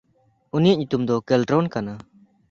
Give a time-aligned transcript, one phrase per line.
[0.55, 1.93] ᱩᱱᱤᱭᱟᱜ ᱧᱩᱛᱩᱢ ᱫᱚ ᱠᱮᱞᱴᱨᱚᱱ ᱠᱟᱱᱟ᱾